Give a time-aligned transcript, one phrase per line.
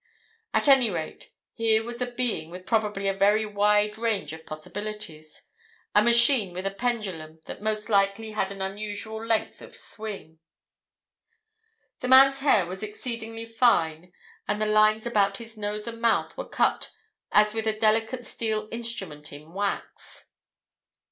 [0.51, 5.43] "At any rate, here was a being with probably a very wide range of possibilities,
[5.93, 10.39] a machine with a pendulum that most likely had an unusual length of swing.
[11.99, 14.11] "The man's hair was exceedingly fine,
[14.47, 16.91] and the lines about his nose and mouth were cut
[17.31, 20.29] as with a delicate steel instrument in wax.